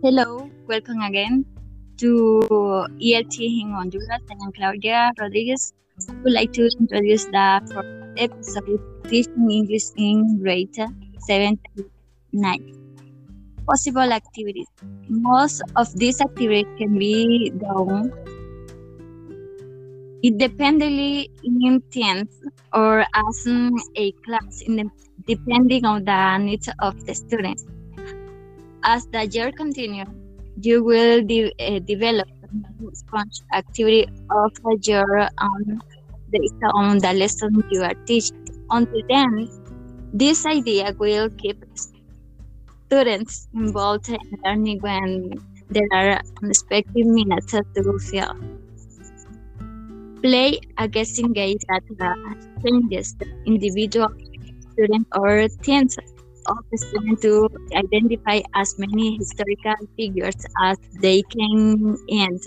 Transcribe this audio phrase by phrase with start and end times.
[0.00, 1.44] Hello, welcome again
[1.96, 2.40] to
[3.02, 4.22] ELT in Honduras.
[4.30, 5.72] I am Claudia Rodriguez.
[6.08, 7.60] I would like to introduce the
[8.16, 10.72] episode teaching English in grade
[11.18, 11.90] 7 to
[12.32, 12.94] 9.
[13.66, 14.68] Possible activities.
[15.08, 18.12] Most of these activities can be done
[20.22, 22.40] independently in teams
[22.72, 23.46] or as
[23.96, 24.62] a class,
[25.26, 27.66] depending on the needs of the students.
[28.88, 30.08] As the year continues,
[30.62, 32.26] you will de- uh, develop
[32.94, 34.52] sponge activity of
[34.86, 35.78] your own
[36.30, 38.38] based on the lesson you are teaching.
[38.70, 39.48] Until then,
[40.14, 41.62] this idea will keep
[42.86, 45.32] students involved in learning when
[45.68, 48.32] there are unexpected minutes to fill.
[50.22, 52.14] Play a guessing game that uh,
[52.64, 54.08] changes the individual
[54.72, 55.94] student or teams
[56.48, 62.38] of the student to identify as many historical figures as they can in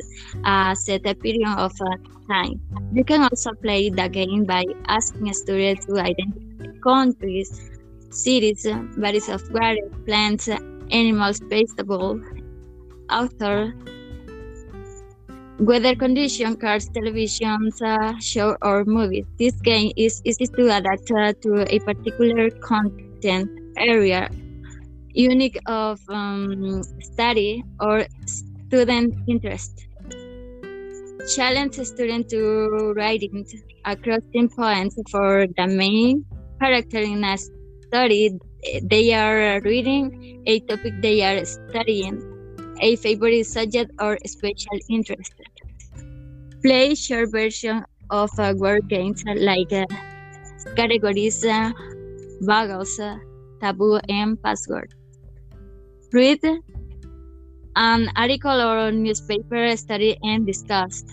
[0.45, 1.95] a set a period of uh,
[2.29, 2.59] time.
[2.93, 7.69] You can also play the game by asking a student to identify countries,
[8.09, 8.65] cities,
[8.97, 10.49] varieties of water, plants,
[10.89, 12.21] animals, vegetables,
[13.09, 13.73] author,
[15.59, 19.25] weather condition, cars, television uh, show, or movies.
[19.37, 24.29] This game is easy to adapt uh, to a particular content area
[25.13, 29.87] unique of um, study or student interest.
[31.35, 33.45] Challenge student to writing
[33.85, 34.21] across
[34.55, 36.25] points for the main
[36.59, 38.39] character in a story
[38.83, 42.21] they are reading, a topic they are studying,
[42.79, 45.33] a favorite subject or special interest.
[46.63, 49.85] Play short version of uh, word games like uh,
[50.75, 51.71] categories, uh,
[52.41, 52.99] vowels,
[53.61, 54.93] taboo, and password.
[56.11, 56.43] Read
[57.75, 61.03] an article or newspaper, study and discuss.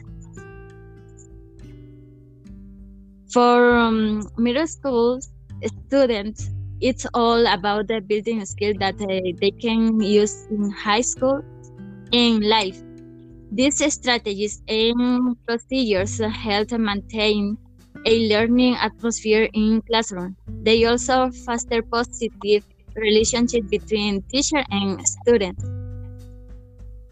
[3.30, 5.20] For um, middle school
[5.64, 6.50] students,
[6.80, 11.42] it's all about the building skill that uh, they can use in high school
[12.12, 12.80] and life.
[13.52, 17.58] These strategies and procedures help maintain
[18.08, 20.34] a learning atmosphere in classroom.
[20.64, 22.64] They also foster positive
[22.96, 25.60] relationship between teacher and student.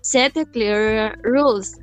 [0.01, 1.77] Set clear rules.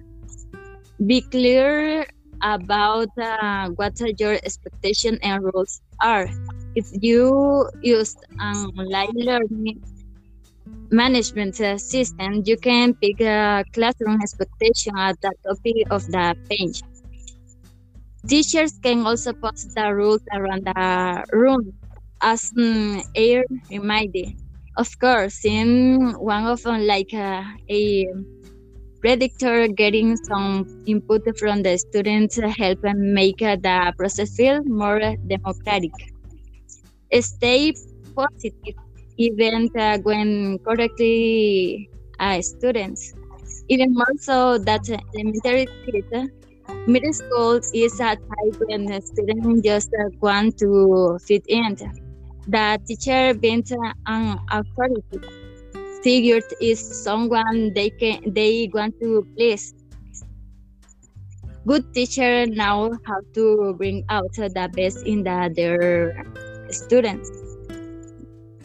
[1.05, 2.07] Be clear
[2.41, 6.27] about uh, what your expectation and rules are.
[6.73, 9.83] If you use an online learning
[10.89, 16.81] management system, you can pick a classroom expectation at the top of the page.
[18.27, 21.73] Teachers can also post the rules around the room
[22.21, 24.31] as an air reminder.
[24.77, 28.05] Of course, in one of them, like uh, a
[29.01, 34.99] predictor getting some input from the students help and make uh, the process feel more
[35.27, 35.93] democratic.
[37.21, 37.73] Stay
[38.15, 38.75] positive
[39.17, 43.13] even uh, when correctly uh, students.
[43.69, 44.81] Even more so that
[45.15, 46.29] elementary kids
[46.85, 49.89] Middle school is a time when students just
[50.21, 51.75] want to fit in.
[52.47, 53.63] The teacher being
[54.05, 55.19] an authority
[56.03, 59.73] figure is someone they can they want to please.
[61.65, 66.25] Good teacher now have to bring out the best in the, their
[66.69, 67.31] students.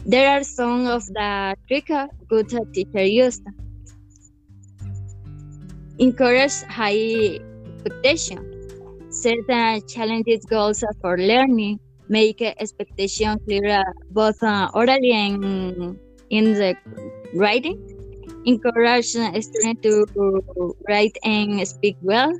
[0.05, 3.43] There are some of the tricks good teacher used.
[5.97, 7.39] Encourage high
[7.79, 8.39] expectation.
[9.09, 11.79] Certain challenges goals for learning.
[12.09, 15.97] Make expectation clear both uh, orally and
[16.29, 16.75] in the
[17.35, 17.77] writing.
[18.45, 22.33] Encourage students to write and speak well.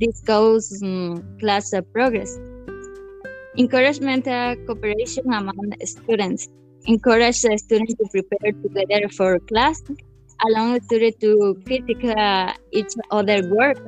[0.00, 2.38] This goes um, class progress.
[3.56, 6.48] Encouragement uh, cooperation among students.
[6.86, 9.82] Encourage the students to prepare together for class.
[10.46, 13.78] Allow students to critique uh, each other work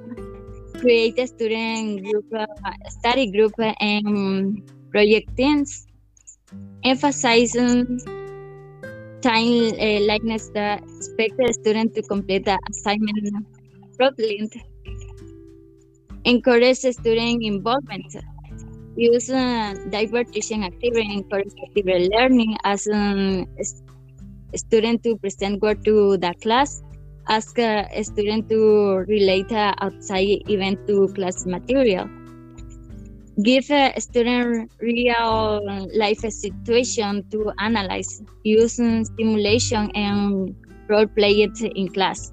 [0.78, 2.46] create a student group, uh,
[2.88, 5.88] study group, and project teams.
[6.84, 8.00] emphasizing
[9.20, 13.46] time uh, likeness that expect the student to complete the assignment
[13.96, 14.48] properly.
[16.24, 18.16] Encourage student involvement.
[18.96, 19.74] Use uh,
[20.32, 23.46] teaching activity encourage active learning as a
[24.56, 26.82] student to present work to the class
[27.28, 32.08] ask a student to relate a outside event to class material.
[33.42, 35.60] Give a student real
[35.94, 40.56] life situation to analyze using simulation and
[40.88, 42.32] role play it in class.